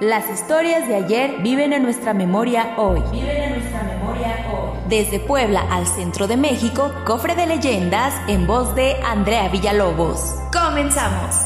Las 0.00 0.28
historias 0.28 0.88
de 0.88 0.96
ayer 0.96 1.40
viven 1.40 1.72
en 1.72 1.84
nuestra 1.84 2.14
memoria 2.14 2.74
hoy. 2.78 3.00
Viven 3.12 3.42
en 3.42 3.52
nuestra 3.52 3.84
memoria 3.84 4.44
hoy. 4.52 4.78
Desde 4.88 5.20
Puebla 5.20 5.60
al 5.70 5.86
centro 5.86 6.26
de 6.26 6.36
México, 6.36 6.92
cofre 7.06 7.36
de 7.36 7.46
leyendas 7.46 8.12
en 8.26 8.44
voz 8.44 8.74
de 8.74 8.94
Andrea 9.04 9.48
Villalobos. 9.50 10.34
Comenzamos. 10.52 11.36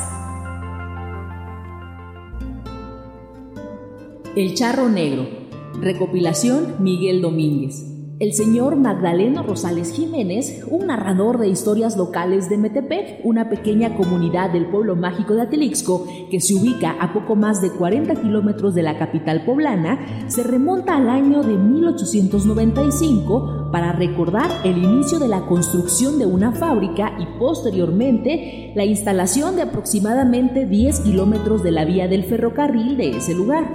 El 4.34 4.54
Charro 4.54 4.88
Negro. 4.88 5.26
Recopilación 5.74 6.76
Miguel 6.78 7.20
Domínguez. 7.20 7.97
El 8.20 8.32
señor 8.32 8.74
Magdaleno 8.74 9.44
Rosales 9.44 9.92
Jiménez, 9.92 10.64
un 10.68 10.88
narrador 10.88 11.38
de 11.38 11.46
historias 11.46 11.96
locales 11.96 12.48
de 12.48 12.58
Metepec, 12.58 13.24
una 13.24 13.48
pequeña 13.48 13.96
comunidad 13.96 14.50
del 14.50 14.66
pueblo 14.66 14.96
mágico 14.96 15.36
de 15.36 15.42
Atilixco 15.42 16.04
que 16.28 16.40
se 16.40 16.54
ubica 16.54 16.96
a 16.98 17.12
poco 17.12 17.36
más 17.36 17.62
de 17.62 17.70
40 17.70 18.16
kilómetros 18.16 18.74
de 18.74 18.82
la 18.82 18.98
capital 18.98 19.44
poblana, 19.44 20.26
se 20.26 20.42
remonta 20.42 20.96
al 20.96 21.08
año 21.08 21.44
de 21.44 21.56
1895 21.56 23.68
para 23.70 23.92
recordar 23.92 24.50
el 24.64 24.78
inicio 24.78 25.20
de 25.20 25.28
la 25.28 25.46
construcción 25.46 26.18
de 26.18 26.26
una 26.26 26.50
fábrica 26.50 27.12
y 27.20 27.38
posteriormente 27.38 28.72
la 28.74 28.84
instalación 28.84 29.54
de 29.54 29.62
aproximadamente 29.62 30.66
10 30.66 31.00
kilómetros 31.00 31.62
de 31.62 31.70
la 31.70 31.84
vía 31.84 32.08
del 32.08 32.24
ferrocarril 32.24 32.96
de 32.96 33.18
ese 33.18 33.34
lugar. 33.34 33.72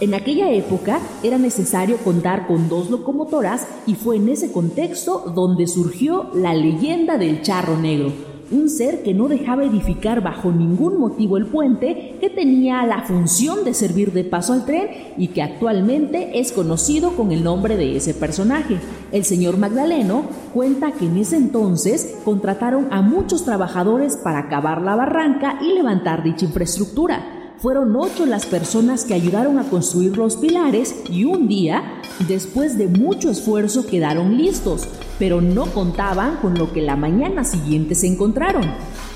En 0.00 0.14
aquella 0.14 0.52
época 0.52 1.00
era 1.24 1.38
necesario 1.38 1.96
contar 1.96 2.46
con 2.46 2.68
dos 2.68 2.88
locomotoras 2.88 3.66
y 3.84 3.96
fue 3.96 4.14
en 4.14 4.28
ese 4.28 4.52
contexto 4.52 5.32
donde 5.34 5.66
surgió 5.66 6.30
la 6.34 6.54
leyenda 6.54 7.18
del 7.18 7.42
charro 7.42 7.76
negro, 7.76 8.12
un 8.52 8.70
ser 8.70 9.02
que 9.02 9.12
no 9.12 9.26
dejaba 9.26 9.64
edificar 9.64 10.22
bajo 10.22 10.52
ningún 10.52 11.00
motivo 11.00 11.36
el 11.36 11.46
puente, 11.46 12.16
que 12.20 12.30
tenía 12.30 12.86
la 12.86 13.02
función 13.02 13.64
de 13.64 13.74
servir 13.74 14.12
de 14.12 14.22
paso 14.22 14.52
al 14.52 14.64
tren 14.64 14.88
y 15.16 15.28
que 15.28 15.42
actualmente 15.42 16.38
es 16.38 16.52
conocido 16.52 17.16
con 17.16 17.32
el 17.32 17.42
nombre 17.42 17.76
de 17.76 17.96
ese 17.96 18.14
personaje. 18.14 18.78
El 19.10 19.24
señor 19.24 19.56
Magdaleno 19.56 20.26
cuenta 20.54 20.92
que 20.92 21.06
en 21.06 21.16
ese 21.16 21.36
entonces 21.36 22.18
contrataron 22.24 22.86
a 22.92 23.02
muchos 23.02 23.44
trabajadores 23.44 24.16
para 24.16 24.48
cavar 24.48 24.80
la 24.80 24.94
barranca 24.94 25.58
y 25.60 25.74
levantar 25.74 26.22
dicha 26.22 26.44
infraestructura 26.44 27.37
fueron 27.60 27.96
ocho 27.96 28.24
las 28.24 28.46
personas 28.46 29.04
que 29.04 29.14
ayudaron 29.14 29.58
a 29.58 29.64
construir 29.64 30.16
los 30.16 30.36
pilares 30.36 30.94
y 31.10 31.24
un 31.24 31.48
día, 31.48 32.00
después 32.28 32.78
de 32.78 32.86
mucho 32.86 33.30
esfuerzo, 33.30 33.86
quedaron 33.86 34.38
listos, 34.38 34.86
pero 35.18 35.40
no 35.40 35.66
contaban 35.66 36.36
con 36.36 36.54
lo 36.54 36.72
que 36.72 36.82
la 36.82 36.96
mañana 36.96 37.44
siguiente 37.44 37.96
se 37.96 38.06
encontraron. 38.06 38.62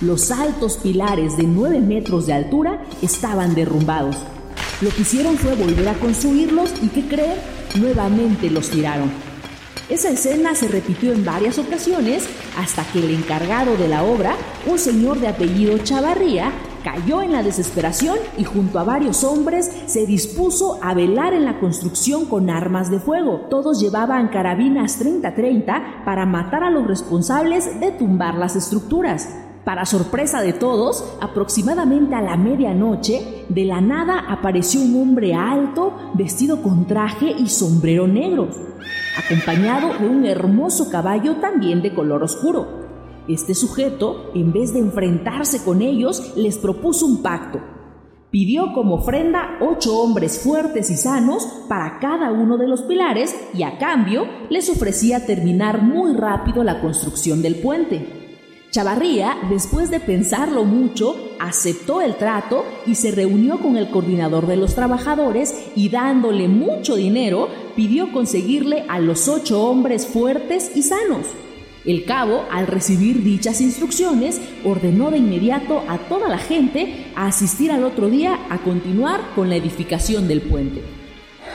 Los 0.00 0.32
altos 0.32 0.76
pilares 0.78 1.36
de 1.36 1.44
9 1.44 1.80
metros 1.80 2.26
de 2.26 2.32
altura 2.32 2.82
estaban 3.00 3.54
derrumbados. 3.54 4.16
Lo 4.80 4.90
que 4.90 5.02
hicieron 5.02 5.36
fue 5.36 5.54
volver 5.54 5.88
a 5.88 5.94
construirlos 5.94 6.72
y, 6.82 6.88
¿qué 6.88 7.06
creen? 7.06 7.36
Nuevamente 7.76 8.50
los 8.50 8.68
tiraron. 8.70 9.10
Esa 9.88 10.10
escena 10.10 10.56
se 10.56 10.66
repitió 10.66 11.12
en 11.12 11.24
varias 11.24 11.58
ocasiones 11.58 12.24
hasta 12.56 12.84
que 12.90 12.98
el 12.98 13.10
encargado 13.10 13.76
de 13.76 13.88
la 13.88 14.02
obra, 14.02 14.34
un 14.66 14.78
señor 14.78 15.20
de 15.20 15.28
apellido 15.28 15.78
Chavarría, 15.78 16.50
cayó 16.82 17.22
en 17.22 17.32
la 17.32 17.42
desesperación 17.42 18.18
y 18.36 18.44
junto 18.44 18.78
a 18.78 18.84
varios 18.84 19.24
hombres 19.24 19.70
se 19.86 20.06
dispuso 20.06 20.78
a 20.82 20.94
velar 20.94 21.32
en 21.32 21.44
la 21.44 21.60
construcción 21.60 22.26
con 22.26 22.50
armas 22.50 22.90
de 22.90 22.98
fuego. 22.98 23.46
Todos 23.50 23.80
llevaban 23.80 24.28
carabinas 24.28 25.00
30-30 25.00 26.04
para 26.04 26.26
matar 26.26 26.64
a 26.64 26.70
los 26.70 26.86
responsables 26.86 27.80
de 27.80 27.92
tumbar 27.92 28.34
las 28.34 28.56
estructuras. 28.56 29.28
Para 29.64 29.86
sorpresa 29.86 30.42
de 30.42 30.52
todos, 30.52 31.16
aproximadamente 31.20 32.16
a 32.16 32.20
la 32.20 32.36
medianoche, 32.36 33.44
de 33.48 33.64
la 33.64 33.80
nada 33.80 34.24
apareció 34.28 34.80
un 34.80 35.00
hombre 35.00 35.34
alto, 35.34 36.12
vestido 36.14 36.62
con 36.62 36.86
traje 36.86 37.30
y 37.30 37.48
sombrero 37.48 38.08
negro, 38.08 38.48
acompañado 39.16 39.96
de 40.00 40.08
un 40.08 40.26
hermoso 40.26 40.90
caballo 40.90 41.36
también 41.36 41.80
de 41.80 41.94
color 41.94 42.24
oscuro. 42.24 42.81
Este 43.28 43.54
sujeto, 43.54 44.30
en 44.34 44.52
vez 44.52 44.72
de 44.72 44.80
enfrentarse 44.80 45.62
con 45.64 45.80
ellos, 45.80 46.32
les 46.36 46.58
propuso 46.58 47.06
un 47.06 47.22
pacto. 47.22 47.60
Pidió 48.32 48.72
como 48.72 48.96
ofrenda 48.96 49.58
ocho 49.60 49.96
hombres 50.00 50.40
fuertes 50.40 50.90
y 50.90 50.96
sanos 50.96 51.46
para 51.68 51.98
cada 52.00 52.32
uno 52.32 52.56
de 52.56 52.66
los 52.66 52.82
pilares 52.82 53.36
y 53.54 53.62
a 53.62 53.78
cambio 53.78 54.26
les 54.48 54.68
ofrecía 54.70 55.26
terminar 55.26 55.82
muy 55.82 56.14
rápido 56.14 56.64
la 56.64 56.80
construcción 56.80 57.42
del 57.42 57.56
puente. 57.56 58.22
Chavarría, 58.72 59.36
después 59.50 59.90
de 59.90 60.00
pensarlo 60.00 60.64
mucho, 60.64 61.14
aceptó 61.38 62.00
el 62.00 62.16
trato 62.16 62.64
y 62.86 62.94
se 62.94 63.10
reunió 63.10 63.60
con 63.60 63.76
el 63.76 63.90
coordinador 63.90 64.46
de 64.46 64.56
los 64.56 64.74
trabajadores 64.74 65.54
y 65.76 65.90
dándole 65.90 66.48
mucho 66.48 66.96
dinero, 66.96 67.48
pidió 67.76 68.10
conseguirle 68.12 68.84
a 68.88 68.98
los 68.98 69.28
ocho 69.28 69.62
hombres 69.62 70.06
fuertes 70.06 70.74
y 70.74 70.82
sanos. 70.82 71.26
El 71.84 72.04
cabo, 72.04 72.44
al 72.52 72.68
recibir 72.68 73.24
dichas 73.24 73.60
instrucciones, 73.60 74.40
ordenó 74.64 75.10
de 75.10 75.18
inmediato 75.18 75.82
a 75.88 75.98
toda 75.98 76.28
la 76.28 76.38
gente 76.38 77.06
a 77.16 77.26
asistir 77.26 77.72
al 77.72 77.82
otro 77.82 78.08
día 78.08 78.38
a 78.50 78.58
continuar 78.58 79.20
con 79.34 79.48
la 79.48 79.56
edificación 79.56 80.28
del 80.28 80.42
puente. 80.42 80.82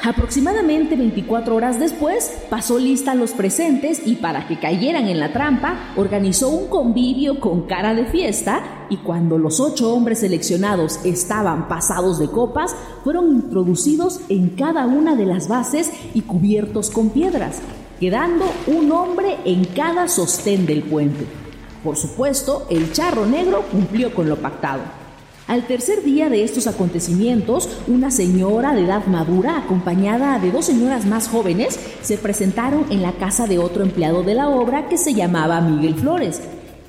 Aproximadamente 0.04 0.98
24 0.98 1.56
horas 1.56 1.80
después, 1.80 2.44
pasó 2.50 2.78
lista 2.78 3.14
a 3.14 3.16
los 3.16 3.32
presentes 3.32 4.02
y 4.06 4.16
para 4.16 4.48
que 4.48 4.60
cayeran 4.60 5.08
en 5.08 5.20
la 5.20 5.32
trampa, 5.32 5.94
organizó 5.96 6.50
un 6.50 6.68
convivio 6.68 7.40
con 7.40 7.62
cara 7.62 7.94
de 7.94 8.06
fiesta 8.06 8.86
y 8.90 8.98
cuando 8.98 9.38
los 9.38 9.62
ocho 9.62 9.94
hombres 9.94 10.20
seleccionados 10.20 11.00
estaban 11.06 11.70
pasados 11.70 12.20
de 12.20 12.28
copas, 12.28 12.76
fueron 13.04 13.30
introducidos 13.30 14.20
en 14.28 14.50
cada 14.50 14.86
una 14.86 15.16
de 15.16 15.26
las 15.26 15.48
bases 15.48 15.90
y 16.14 16.22
cubiertos 16.22 16.90
con 16.90 17.10
piedras 17.10 17.62
quedando 18.00 18.46
un 18.68 18.92
hombre 18.92 19.38
en 19.46 19.66
cada 19.66 20.08
sostén 20.08 20.66
del 20.66 20.84
puente. 20.84 21.26
Por 21.84 21.96
supuesto, 21.96 22.66
el 22.70 22.92
charro 22.92 23.26
negro 23.26 23.64
cumplió 23.72 24.14
con 24.14 24.30
lo 24.30 24.38
pactado. 24.38 24.82
Al 25.48 25.66
tercer 25.66 26.04
día 26.04 26.30
de 26.30 26.44
estos 26.44 26.68
acontecimientos, 26.68 27.70
una 27.88 28.12
señora 28.12 28.74
de 28.74 28.84
edad 28.84 29.06
madura, 29.06 29.58
acompañada 29.58 30.40
de 30.40 30.52
dos 30.52 30.66
señoras 30.66 31.06
más 31.06 31.30
jóvenes, 31.30 31.80
se 32.02 32.18
presentaron 32.18 32.86
en 32.90 33.02
la 33.02 33.14
casa 33.14 33.48
de 33.48 33.58
otro 33.58 33.84
empleado 33.84 34.24
de 34.24 34.34
la 34.34 34.50
obra 34.50 34.90
que 34.90 34.98
se 34.98 35.14
llamaba 35.14 35.62
Miguel 35.62 35.96
Flores. 35.96 36.42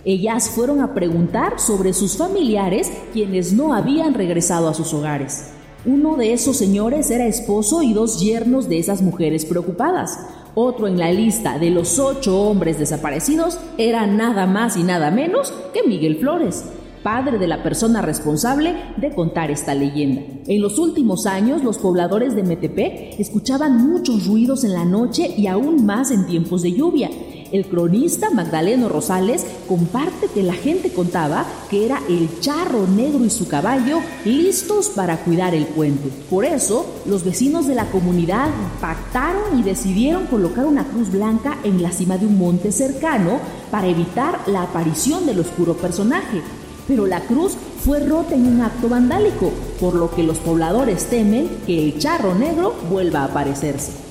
Ellas 0.04 0.50
fueron 0.50 0.80
a 0.80 0.92
preguntar 0.92 1.60
sobre 1.60 1.92
sus 1.92 2.16
familiares 2.16 2.90
quienes 3.12 3.52
no 3.52 3.74
habían 3.74 4.14
regresado 4.14 4.68
a 4.68 4.74
sus 4.74 4.92
hogares. 4.92 5.50
Uno 5.84 6.16
de 6.16 6.32
esos 6.32 6.56
señores 6.56 7.10
era 7.12 7.26
esposo 7.26 7.82
y 7.82 7.92
dos 7.92 8.20
yernos 8.20 8.68
de 8.68 8.80
esas 8.80 9.02
mujeres 9.02 9.44
preocupadas. 9.44 10.18
Otro 10.60 10.88
en 10.88 10.98
la 10.98 11.12
lista 11.12 11.56
de 11.56 11.70
los 11.70 12.00
ocho 12.00 12.36
hombres 12.42 12.80
desaparecidos 12.80 13.60
era 13.78 14.08
nada 14.08 14.44
más 14.48 14.76
y 14.76 14.82
nada 14.82 15.12
menos 15.12 15.52
que 15.72 15.86
Miguel 15.86 16.16
Flores, 16.16 16.64
padre 17.04 17.38
de 17.38 17.46
la 17.46 17.62
persona 17.62 18.02
responsable 18.02 18.74
de 18.96 19.14
contar 19.14 19.52
esta 19.52 19.76
leyenda. 19.76 20.20
En 20.48 20.60
los 20.60 20.80
últimos 20.80 21.26
años, 21.26 21.62
los 21.62 21.78
pobladores 21.78 22.34
de 22.34 22.42
Metepec 22.42 23.20
escuchaban 23.20 23.88
muchos 23.88 24.26
ruidos 24.26 24.64
en 24.64 24.72
la 24.72 24.84
noche 24.84 25.32
y 25.36 25.46
aún 25.46 25.86
más 25.86 26.10
en 26.10 26.26
tiempos 26.26 26.62
de 26.62 26.72
lluvia, 26.72 27.08
el 27.52 27.66
cronista 27.66 28.30
Magdaleno 28.30 28.88
Rosales 28.88 29.46
comparte 29.66 30.28
que 30.28 30.42
la 30.42 30.54
gente 30.54 30.92
contaba 30.92 31.46
que 31.70 31.86
era 31.86 32.00
el 32.08 32.40
charro 32.40 32.86
negro 32.86 33.24
y 33.24 33.30
su 33.30 33.48
caballo 33.48 34.00
listos 34.24 34.88
para 34.88 35.18
cuidar 35.18 35.54
el 35.54 35.66
puente. 35.66 36.10
Por 36.30 36.44
eso, 36.44 36.86
los 37.06 37.24
vecinos 37.24 37.66
de 37.66 37.74
la 37.74 37.86
comunidad 37.86 38.48
pactaron 38.80 39.58
y 39.58 39.62
decidieron 39.62 40.26
colocar 40.26 40.66
una 40.66 40.84
cruz 40.84 41.10
blanca 41.10 41.58
en 41.64 41.82
la 41.82 41.92
cima 41.92 42.18
de 42.18 42.26
un 42.26 42.38
monte 42.38 42.72
cercano 42.72 43.40
para 43.70 43.88
evitar 43.88 44.40
la 44.46 44.62
aparición 44.62 45.26
del 45.26 45.40
oscuro 45.40 45.74
personaje. 45.74 46.42
Pero 46.86 47.06
la 47.06 47.20
cruz 47.20 47.52
fue 47.84 48.00
rota 48.00 48.34
en 48.34 48.46
un 48.46 48.62
acto 48.62 48.88
vandálico, 48.88 49.52
por 49.78 49.94
lo 49.94 50.10
que 50.10 50.22
los 50.22 50.38
pobladores 50.38 51.06
temen 51.06 51.48
que 51.66 51.84
el 51.84 51.98
charro 51.98 52.34
negro 52.34 52.74
vuelva 52.90 53.20
a 53.20 53.24
aparecerse. 53.24 54.07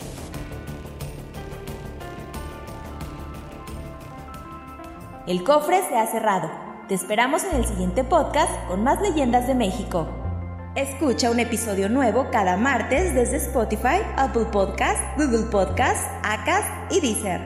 El 5.28 5.44
cofre 5.44 5.82
se 5.90 5.98
ha 5.98 6.08
cerrado. 6.08 6.50
Te 6.88 6.96
esperamos 6.96 7.44
en 7.44 7.58
el 7.58 7.66
siguiente 7.66 8.06
podcast 8.06 8.50
con 8.70 8.86
más 8.86 9.02
leyendas 9.02 9.46
de 9.46 9.56
México. 9.56 10.08
Escucha 10.74 11.30
un 11.30 11.42
episodio 11.42 11.90
nuevo 11.90 12.28
cada 12.32 12.56
martes 12.56 13.14
desde 13.14 13.36
Spotify, 13.36 13.98
Apple 14.16 14.46
Podcast, 14.54 15.02
Google 15.18 15.48
Podcast, 15.52 16.10
Acast 16.24 16.70
y 16.90 17.02
Deezer. 17.02 17.42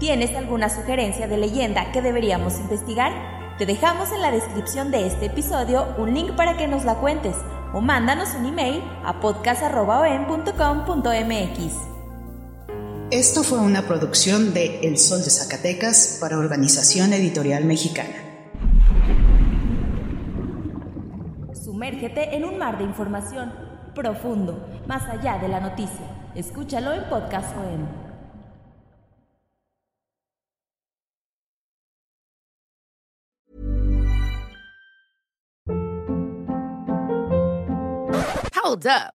¿Tienes 0.00 0.34
alguna 0.34 0.70
sugerencia 0.70 1.28
de 1.28 1.36
leyenda 1.36 1.92
que 1.92 2.02
deberíamos 2.02 2.58
investigar? 2.58 3.12
Te 3.56 3.64
dejamos 3.64 4.10
en 4.10 4.20
la 4.20 4.32
descripción 4.32 4.90
de 4.90 5.06
este 5.06 5.26
episodio 5.26 5.94
un 5.98 6.14
link 6.14 6.34
para 6.34 6.56
que 6.56 6.66
nos 6.66 6.84
la 6.84 6.96
cuentes 6.96 7.36
o 7.72 7.80
mándanos 7.80 8.34
un 8.34 8.46
email 8.46 8.82
a 9.04 9.20
podcast.com.mx. 9.20 11.99
Esto 13.10 13.42
fue 13.42 13.58
una 13.58 13.88
producción 13.88 14.54
de 14.54 14.86
El 14.86 14.96
Sol 14.96 15.24
de 15.24 15.30
Zacatecas 15.30 16.18
para 16.20 16.38
Organización 16.38 17.12
Editorial 17.12 17.64
Mexicana. 17.64 18.14
Sumérgete 21.52 22.36
en 22.36 22.44
un 22.44 22.56
mar 22.56 22.78
de 22.78 22.84
información 22.84 23.52
profundo, 23.96 24.64
más 24.86 25.02
allá 25.08 25.38
de 25.38 25.48
la 25.48 25.58
noticia. 25.58 26.30
Escúchalo 26.36 26.92
en 26.92 27.08
Podcast 27.08 27.56
OM. 27.56 27.88
Hold 38.54 38.86
up. 38.86 39.19